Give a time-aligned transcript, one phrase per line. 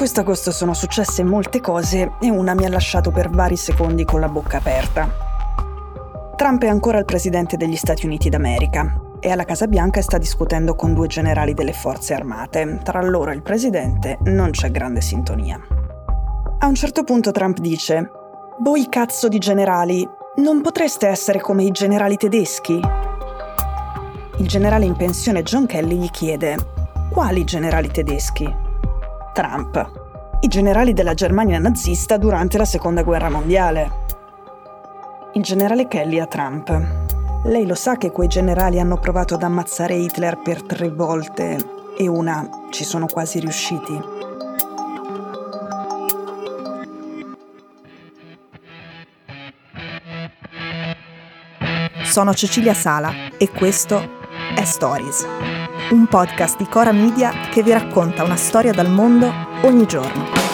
[0.00, 4.20] Questo agosto sono successe molte cose e una mi ha lasciato per vari secondi con
[4.20, 5.06] la bocca aperta.
[6.36, 10.74] Trump è ancora il presidente degli Stati Uniti d'America e alla Casa Bianca sta discutendo
[10.74, 12.80] con due generali delle forze armate.
[12.82, 15.60] Tra loro e il presidente non c'è grande sintonia.
[16.60, 18.10] A un certo punto Trump dice:
[18.60, 22.80] Voi cazzo di generali, non potreste essere come i generali tedeschi?
[24.38, 26.56] Il generale in pensione John Kelly gli chiede:
[27.10, 28.68] Quali generali tedeschi?
[29.32, 29.90] Trump.
[30.40, 33.90] I generali della Germania nazista durante la Seconda Guerra Mondiale.
[35.34, 36.68] Il generale Kelly a Trump.
[37.44, 41.58] Lei lo sa che quei generali hanno provato ad ammazzare Hitler per tre volte
[41.96, 44.18] e una ci sono quasi riusciti.
[52.02, 54.18] Sono Cecilia Sala e questo
[54.54, 55.24] è Stories,
[55.90, 60.49] un podcast di Cora Media che vi racconta una storia dal mondo ogni giorno.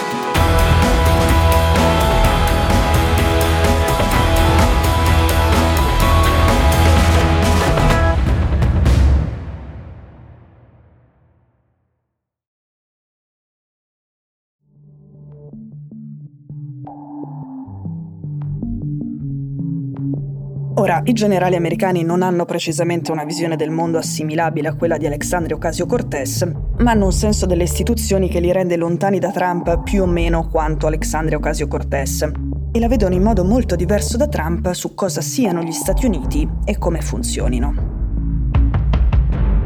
[20.87, 25.05] Ora, i generali americani non hanno precisamente una visione del mondo assimilabile a quella di
[25.05, 30.03] Alexandria Ocasio-Cortez, ma hanno un senso delle istituzioni che li rende lontani da Trump più
[30.03, 32.31] o meno quanto Alexandria Ocasio-Cortez.
[32.71, 36.47] E la vedono in modo molto diverso da Trump su cosa siano gli Stati Uniti
[36.63, 37.73] e come funzionino.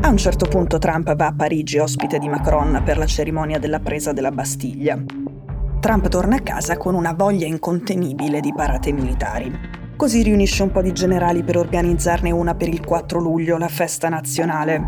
[0.01, 3.79] A un certo punto Trump va a Parigi ospite di Macron per la cerimonia della
[3.79, 4.99] presa della Bastiglia.
[5.81, 10.81] Trump torna a casa con una voglia incontenibile di parate militari Così riunisce un po'
[10.81, 14.81] di generali per organizzarne una per il 4 luglio, la festa nazionale.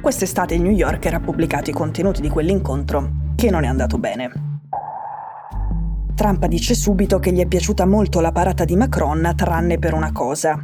[0.00, 4.30] Quest'estate il New Yorker ha pubblicato i contenuti di quell'incontro, che non è andato bene.
[6.14, 10.12] Trump dice subito che gli è piaciuta molto la parata di Macron, tranne per una
[10.12, 10.58] cosa.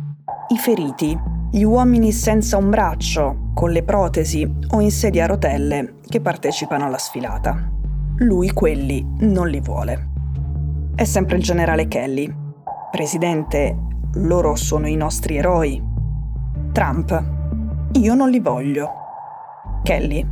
[0.49, 1.15] I feriti,
[1.51, 6.87] gli uomini senza un braccio, con le protesi o in sedia a rotelle che partecipano
[6.87, 7.71] alla sfilata.
[8.17, 10.09] Lui quelli non li vuole.
[10.95, 12.41] È sempre il generale Kelly,
[12.93, 13.75] Presidente,
[14.17, 15.83] loro sono i nostri eroi.
[16.73, 17.25] Trump,
[17.93, 18.91] io non li voglio.
[19.83, 20.23] Kelly,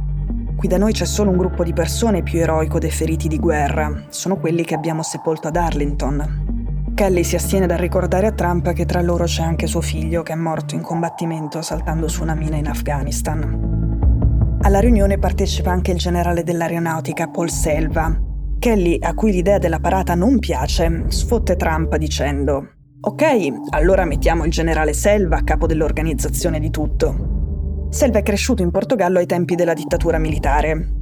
[0.57, 4.05] qui da noi c'è solo un gruppo di persone più eroico dei feriti di guerra.
[4.11, 6.93] Sono quelli che abbiamo sepolto ad Arlington.
[6.95, 10.35] Kelly si astiene dal ricordare a Trump che tra loro c'è anche suo figlio che
[10.35, 14.59] è morto in combattimento saltando su una mina in Afghanistan.
[14.61, 18.29] Alla riunione partecipa anche il generale dell'aeronautica Paul Selva,
[18.61, 23.25] Kelly, a cui l'idea della parata non piace, sfotte Trump dicendo Ok,
[23.71, 27.87] allora mettiamo il generale Selva a capo dell'organizzazione di tutto.
[27.89, 30.93] Selva è cresciuto in Portogallo ai tempi della dittatura militare.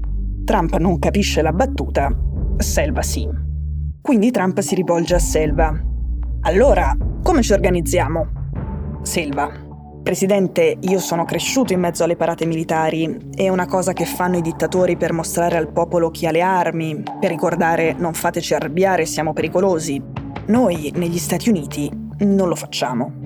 [0.44, 2.16] Trump non capisce la battuta,
[2.58, 3.28] Selva sì.
[4.00, 5.76] Quindi Trump si rivolge a Selva.
[6.42, 9.00] Allora, come ci organizziamo?
[9.02, 9.67] Selva.
[10.08, 13.28] Presidente, io sono cresciuto in mezzo alle parate militari.
[13.34, 17.02] È una cosa che fanno i dittatori per mostrare al popolo chi ha le armi,
[17.20, 20.02] per ricordare non fateci arrabbiare, siamo pericolosi.
[20.46, 23.20] Noi, negli Stati Uniti, non lo facciamo.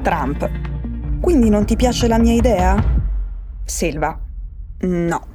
[0.00, 0.50] Trump.
[1.20, 2.82] Quindi non ti piace la mia idea?
[3.62, 4.18] Silva.
[4.78, 5.31] No.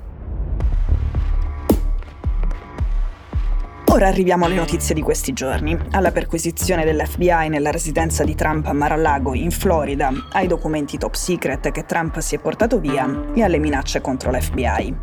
[3.97, 8.73] Ora arriviamo alle notizie di questi giorni, alla perquisizione dell'FBI nella residenza di Trump a
[8.73, 13.57] Mar-a-Lago in Florida, ai documenti top secret che Trump si è portato via e alle
[13.57, 14.95] minacce contro l'FBI.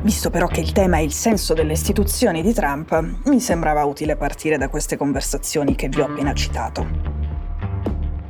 [0.00, 4.16] Visto però che il tema è il senso delle istituzioni di Trump, mi sembrava utile
[4.16, 6.86] partire da queste conversazioni che vi ho appena citato.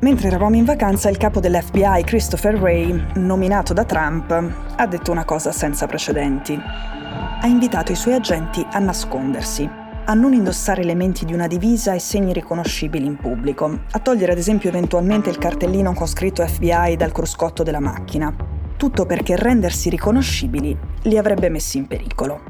[0.00, 5.24] Mentre eravamo in vacanza, il capo dell'FBI, Christopher Wray, nominato da Trump, ha detto una
[5.24, 6.60] cosa senza precedenti.
[6.60, 11.98] Ha invitato i suoi agenti a nascondersi a non indossare elementi di una divisa e
[11.98, 17.12] segni riconoscibili in pubblico, a togliere ad esempio eventualmente il cartellino con scritto FBI dal
[17.12, 18.34] cruscotto della macchina.
[18.76, 22.40] Tutto perché rendersi riconoscibili li avrebbe messi in pericolo.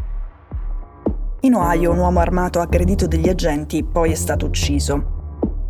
[1.40, 5.20] In Ohio un uomo armato ha aggredito degli agenti, poi è stato ucciso.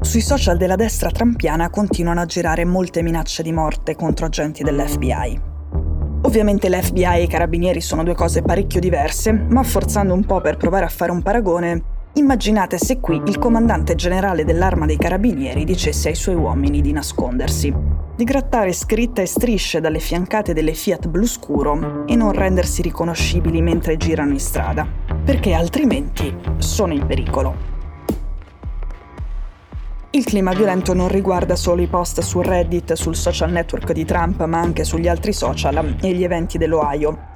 [0.01, 5.52] Sui social della destra trampiana continuano a girare molte minacce di morte contro agenti dell'FBI.
[6.25, 10.57] Ovviamente l'FBI e i carabinieri sono due cose parecchio diverse, ma forzando un po' per
[10.57, 11.83] provare a fare un paragone,
[12.15, 17.75] immaginate se qui il comandante generale dell'arma dei carabinieri dicesse ai suoi uomini di nascondersi,
[18.15, 23.61] di grattare scritta e strisce dalle fiancate delle Fiat blu scuro e non rendersi riconoscibili
[23.61, 24.87] mentre girano in strada,
[25.25, 27.72] perché altrimenti sono in pericolo.
[30.15, 34.45] Il clima violento non riguarda solo i post su Reddit, sul social network di Trump,
[34.45, 37.31] ma anche sugli altri social e gli eventi dell'Ohio.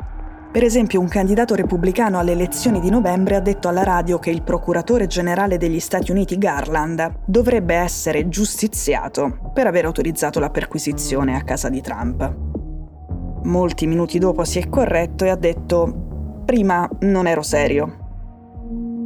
[0.52, 4.43] Per esempio, un candidato repubblicano alle elezioni di novembre ha detto alla radio che il
[4.43, 11.44] procuratore generale degli Stati Uniti Garland dovrebbe essere giustiziato per aver autorizzato la perquisizione a
[11.44, 12.34] casa di Trump.
[13.44, 18.06] Molti minuti dopo si è corretto e ha detto prima non ero serio,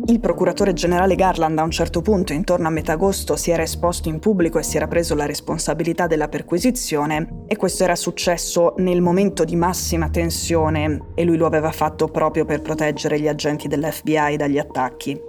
[0.07, 4.09] il procuratore generale Garland a un certo punto, intorno a metà agosto, si era esposto
[4.09, 9.01] in pubblico e si era preso la responsabilità della perquisizione e questo era successo nel
[9.01, 14.37] momento di massima tensione e lui lo aveva fatto proprio per proteggere gli agenti dell'FBI
[14.37, 15.21] dagli attacchi.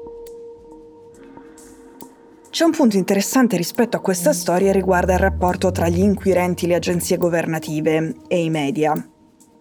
[2.49, 6.67] C'è un punto interessante rispetto a questa storia e riguarda il rapporto tra gli inquirenti,
[6.67, 9.10] le agenzie governative e i media.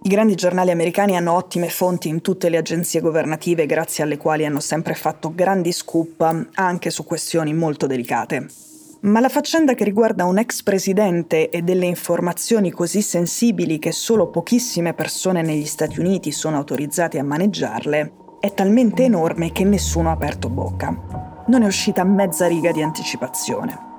[0.02, 4.46] I grandi giornali americani hanno ottime fonti in tutte le agenzie governative grazie alle quali
[4.46, 8.46] hanno sempre fatto grandi scoop anche su questioni molto delicate.
[9.00, 14.28] Ma la faccenda che riguarda un ex presidente e delle informazioni così sensibili che solo
[14.28, 20.12] pochissime persone negli Stati Uniti sono autorizzate a maneggiarle è talmente enorme che nessuno ha
[20.12, 21.44] aperto bocca.
[21.46, 23.89] Non è uscita mezza riga di anticipazione.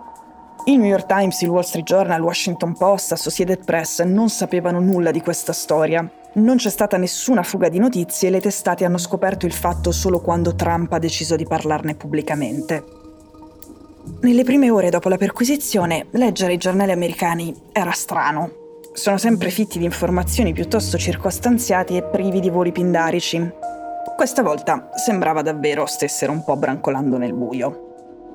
[0.66, 5.10] Il New York Times, il Wall Street Journal, Washington Post, Associated Press non sapevano nulla
[5.10, 6.08] di questa storia.
[6.34, 10.22] Non c'è stata nessuna fuga di notizie e le testate hanno scoperto il fatto solo
[10.22, 12.84] quando Trump ha deciso di parlarne pubblicamente.
[14.22, 18.52] Nelle prime ore dopo la perquisizione, leggere i giornali americani era strano.
[18.94, 23.50] Sono sempre fitti di informazioni piuttosto circostanziati e privi di voli pindarici.
[24.16, 27.91] Questa volta sembrava davvero stessero un po' brancolando nel buio.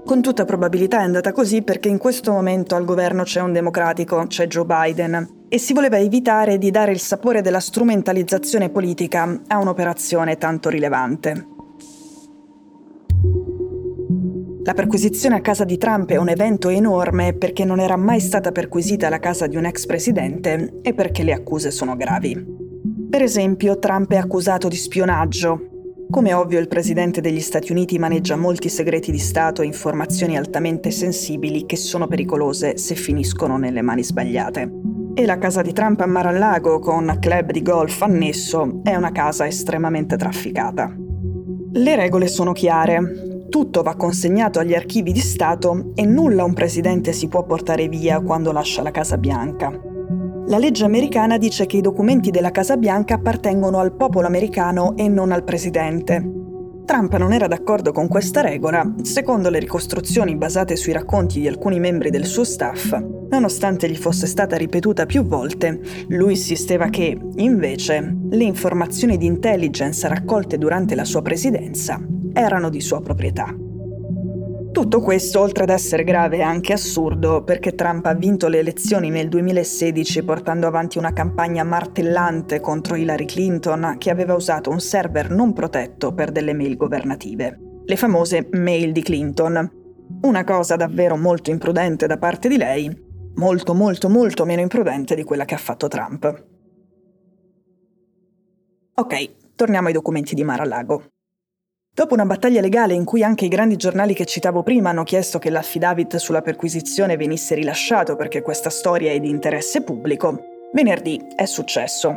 [0.06, 4.28] Con tutta probabilità è andata così perché in questo momento al governo c'è un democratico,
[4.28, 9.58] c'è Joe Biden, e si voleva evitare di dare il sapore della strumentalizzazione politica a
[9.58, 11.46] un'operazione tanto rilevante.
[14.62, 18.52] La perquisizione a casa di Trump è un evento enorme perché non era mai stata
[18.52, 22.54] perquisita la casa di un ex presidente e perché le accuse sono gravi.
[23.10, 25.75] Per esempio, Trump è accusato di spionaggio,
[26.10, 30.90] come ovvio il Presidente degli Stati Uniti maneggia molti segreti di Stato e informazioni altamente
[30.90, 34.70] sensibili che sono pericolose se finiscono nelle mani sbagliate.
[35.14, 39.46] E la casa di Trump a Mar-a-Lago, con club di golf annesso, è una casa
[39.46, 40.94] estremamente trafficata.
[41.72, 43.46] Le regole sono chiare.
[43.48, 48.20] Tutto va consegnato agli archivi di Stato e nulla un presidente si può portare via
[48.20, 49.95] quando lascia la Casa Bianca.
[50.48, 55.08] La legge americana dice che i documenti della Casa Bianca appartengono al popolo americano e
[55.08, 56.24] non al presidente.
[56.84, 61.80] Trump non era d'accordo con questa regola, secondo le ricostruzioni basate sui racconti di alcuni
[61.80, 62.96] membri del suo staff.
[63.28, 70.06] Nonostante gli fosse stata ripetuta più volte, lui insisteva che, invece, le informazioni di intelligence
[70.06, 72.00] raccolte durante la sua presidenza
[72.32, 73.52] erano di sua proprietà.
[74.76, 79.08] Tutto questo, oltre ad essere grave, è anche assurdo perché Trump ha vinto le elezioni
[79.08, 85.30] nel 2016 portando avanti una campagna martellante contro Hillary Clinton che aveva usato un server
[85.30, 89.66] non protetto per delle mail governative, le famose mail di Clinton.
[90.20, 92.94] Una cosa davvero molto imprudente da parte di lei,
[93.36, 96.46] molto molto molto meno imprudente di quella che ha fatto Trump.
[98.92, 101.15] Ok, torniamo ai documenti di Mar-a-Lago.
[101.96, 105.38] Dopo una battaglia legale in cui anche i grandi giornali che citavo prima hanno chiesto
[105.38, 111.46] che l'affidavit sulla perquisizione venisse rilasciato perché questa storia è di interesse pubblico, venerdì è
[111.46, 112.14] successo.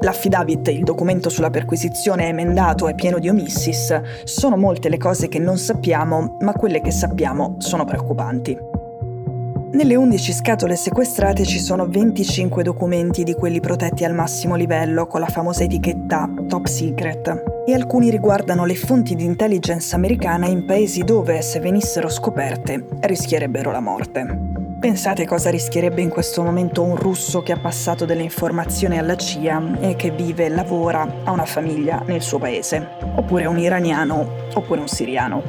[0.00, 5.40] L'affidavit, il documento sulla perquisizione emendato e pieno di omissis, sono molte le cose che
[5.40, 8.56] non sappiamo, ma quelle che sappiamo sono preoccupanti.
[9.72, 15.18] Nelle 11 scatole sequestrate ci sono 25 documenti di quelli protetti al massimo livello con
[15.18, 21.02] la famosa etichetta Top Secret e alcuni riguardano le fonti di intelligence americana in paesi
[21.02, 24.52] dove, se venissero scoperte, rischierebbero la morte.
[24.78, 29.78] Pensate cosa rischierebbe in questo momento un russo che ha passato delle informazioni alla CIA
[29.80, 34.80] e che vive e lavora, ha una famiglia nel suo paese, oppure un iraniano, oppure
[34.80, 35.42] un siriano.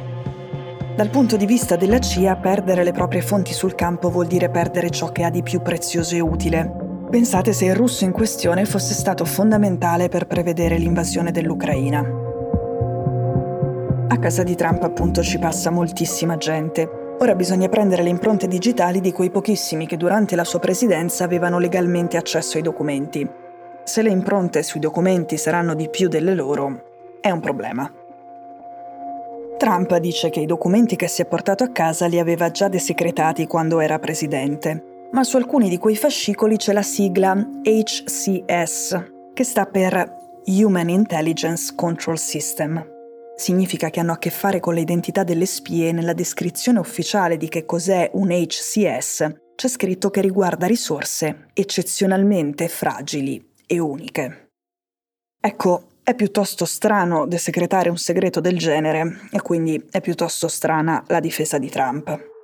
[0.96, 4.88] Dal punto di vista della CIA, perdere le proprie fonti sul campo vuol dire perdere
[4.88, 6.85] ciò che ha di più prezioso e utile.
[7.08, 12.00] Pensate se il russo in questione fosse stato fondamentale per prevedere l'invasione dell'Ucraina.
[14.08, 17.14] A casa di Trump appunto ci passa moltissima gente.
[17.20, 21.60] Ora bisogna prendere le impronte digitali di quei pochissimi che durante la sua presidenza avevano
[21.60, 23.26] legalmente accesso ai documenti.
[23.84, 26.82] Se le impronte sui documenti saranno di più delle loro,
[27.20, 27.88] è un problema.
[29.56, 33.46] Trump dice che i documenti che si è portato a casa li aveva già desecretati
[33.46, 39.64] quando era presidente, ma su alcuni di quei fascicoli c'è la sigla HCS, che sta
[39.64, 42.86] per Human Intelligence Control System.
[43.34, 47.38] Significa che hanno a che fare con le identità delle spie e nella descrizione ufficiale
[47.38, 54.50] di che cos'è un HCS c'è scritto che riguarda risorse eccezionalmente fragili e uniche.
[55.40, 61.20] Ecco, è piuttosto strano desecretare un segreto del genere e quindi è piuttosto strana la
[61.20, 62.34] difesa di Trump.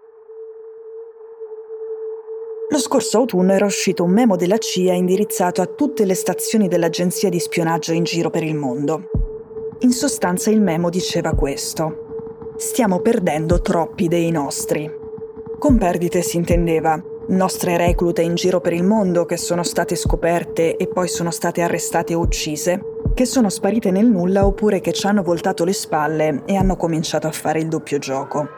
[2.72, 7.28] Lo scorso autunno era uscito un memo della CIA indirizzato a tutte le stazioni dell'agenzia
[7.28, 9.10] di spionaggio in giro per il mondo.
[9.80, 12.54] In sostanza il memo diceva questo.
[12.56, 14.90] Stiamo perdendo troppi dei nostri.
[15.58, 16.98] Con perdite si intendeva
[17.28, 21.60] nostre reclute in giro per il mondo che sono state scoperte e poi sono state
[21.60, 22.80] arrestate o uccise,
[23.12, 27.26] che sono sparite nel nulla oppure che ci hanno voltato le spalle e hanno cominciato
[27.26, 28.48] a fare il doppio gioco.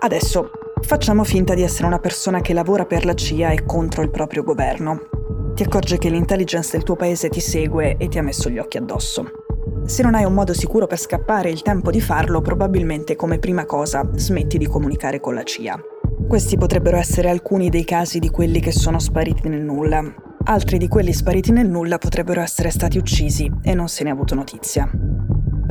[0.00, 0.50] Adesso
[0.84, 4.42] Facciamo finta di essere una persona che lavora per la CIA e contro il proprio
[4.42, 5.00] governo.
[5.54, 8.76] Ti accorge che l'intelligence del tuo paese ti segue e ti ha messo gli occhi
[8.76, 9.24] addosso.
[9.86, 13.38] Se non hai un modo sicuro per scappare e il tempo di farlo, probabilmente come
[13.38, 15.80] prima cosa smetti di comunicare con la CIA.
[16.28, 20.02] Questi potrebbero essere alcuni dei casi di quelli che sono spariti nel nulla.
[20.44, 24.12] Altri di quelli spariti nel nulla potrebbero essere stati uccisi e non se ne è
[24.12, 24.90] avuto notizia.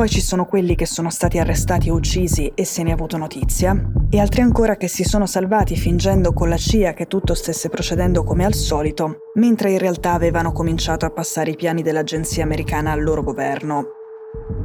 [0.02, 3.18] Poi ci sono quelli che sono stati arrestati o uccisi e se ne è avuto
[3.18, 3.80] notizia,
[4.10, 8.24] e altri ancora che si sono salvati fingendo con la CIA che tutto stesse procedendo
[8.24, 13.04] come al solito, mentre in realtà avevano cominciato a passare i piani dell'agenzia americana al
[13.04, 13.90] loro governo.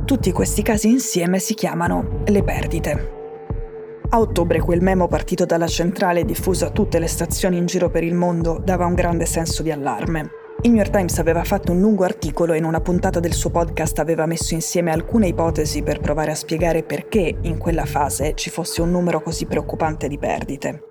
[0.07, 3.12] Tutti questi casi insieme si chiamano le perdite.
[4.09, 7.90] A ottobre quel memo partito dalla centrale e diffuso a tutte le stazioni in giro
[7.90, 10.31] per il mondo dava un grande senso di allarme.
[10.62, 13.50] Il New York Times aveva fatto un lungo articolo e in una puntata del suo
[13.50, 18.50] podcast aveva messo insieme alcune ipotesi per provare a spiegare perché in quella fase ci
[18.50, 20.82] fosse un numero così preoccupante di perdite.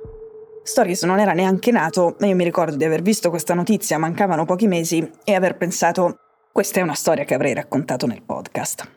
[0.63, 4.45] Stories non era neanche nato e io mi ricordo di aver visto questa notizia, mancavano
[4.45, 6.19] pochi mesi, e aver pensato
[6.51, 8.89] questa è una storia che avrei raccontato nel podcast.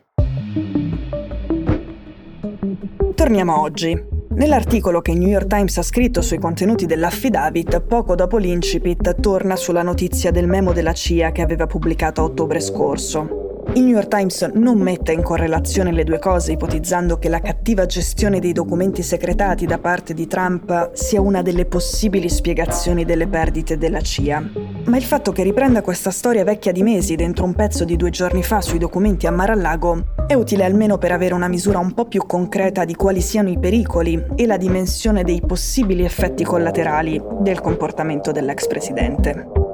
[3.15, 4.18] Torniamo oggi.
[4.39, 9.83] Nell'articolo che New York Times ha scritto sui contenuti dell'affidavit, poco dopo l'incipit torna sulla
[9.83, 13.48] notizia del memo della CIA che aveva pubblicato a ottobre scorso.
[13.73, 17.85] Il New York Times non mette in correlazione le due cose, ipotizzando che la cattiva
[17.85, 23.77] gestione dei documenti segretati da parte di Trump sia una delle possibili spiegazioni delle perdite
[23.77, 24.43] della CIA.
[24.85, 28.09] Ma il fatto che riprenda questa storia vecchia di mesi dentro un pezzo di due
[28.09, 32.05] giorni fa sui documenti a Mar-a-Lago è utile almeno per avere una misura un po'
[32.05, 37.61] più concreta di quali siano i pericoli e la dimensione dei possibili effetti collaterali del
[37.61, 39.68] comportamento dell'ex presidente.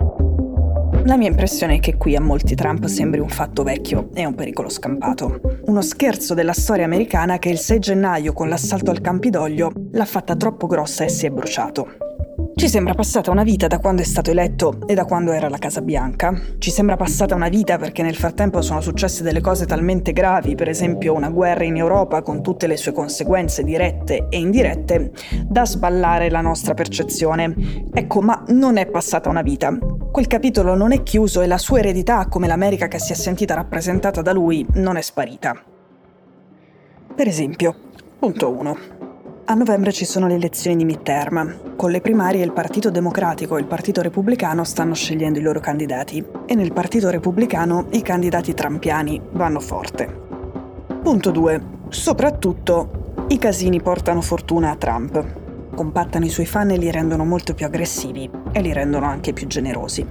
[1.06, 4.34] La mia impressione è che qui a molti Trump sembri un fatto vecchio e un
[4.34, 5.40] pericolo scampato.
[5.66, 10.36] Uno scherzo della storia americana che il 6 gennaio con l'assalto al Campidoglio l'ha fatta
[10.36, 12.05] troppo grossa e si è bruciato.
[12.66, 15.60] Ci sembra passata una vita da quando è stato eletto e da quando era alla
[15.60, 16.34] Casa Bianca.
[16.58, 20.68] Ci sembra passata una vita perché nel frattempo sono successe delle cose talmente gravi, per
[20.68, 25.12] esempio una guerra in Europa con tutte le sue conseguenze dirette e indirette,
[25.46, 27.54] da sballare la nostra percezione.
[27.94, 29.78] Ecco, ma non è passata una vita.
[30.12, 33.54] Quel capitolo non è chiuso e la sua eredità, come l'America che si è sentita
[33.54, 35.56] rappresentata da lui, non è sparita.
[37.14, 37.76] Per esempio,
[38.18, 39.05] punto 1.
[39.48, 41.76] A novembre ci sono le elezioni di midterm.
[41.76, 46.26] Con le primarie il Partito Democratico e il Partito Repubblicano stanno scegliendo i loro candidati
[46.48, 50.12] e nel Partito Repubblicano i candidati trampiani vanno forte.
[51.00, 51.62] Punto 2.
[51.90, 55.24] Soprattutto i casini portano fortuna a Trump.
[55.76, 59.46] Compattano i suoi fan e li rendono molto più aggressivi e li rendono anche più
[59.46, 60.08] generosi.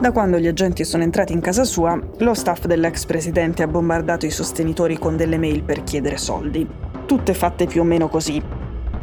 [0.00, 4.26] Da quando gli agenti sono entrati in casa sua, lo staff dell'ex presidente ha bombardato
[4.26, 8.40] i sostenitori con delle mail per chiedere soldi tutte fatte più o meno così.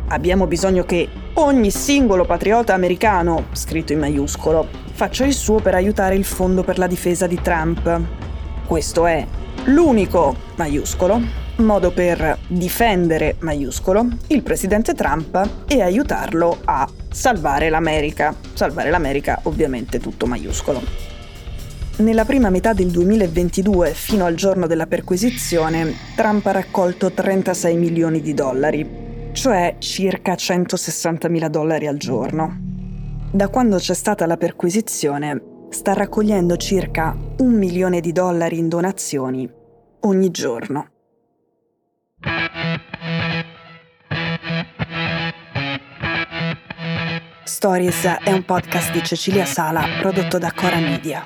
[0.10, 6.14] Abbiamo bisogno che ogni singolo patriota americano, scritto in maiuscolo, faccia il suo per aiutare
[6.14, 8.00] il Fondo per la difesa di Trump.
[8.68, 9.26] Questo è
[9.66, 11.20] l'unico, maiuscolo,
[11.58, 18.36] modo per difendere, maiuscolo, il presidente Trump e aiutarlo a salvare l'America.
[18.54, 21.15] Salvare l'America ovviamente tutto maiuscolo.
[21.98, 28.20] Nella prima metà del 2022, fino al giorno della perquisizione, Trump ha raccolto 36 milioni
[28.20, 32.60] di dollari, cioè circa 160 mila dollari al giorno.
[33.32, 39.50] Da quando c'è stata la perquisizione, sta raccogliendo circa un milione di dollari in donazioni
[40.02, 40.90] ogni giorno.
[47.46, 51.26] Stories è un podcast di Cecilia Sala prodotto da Cora Media.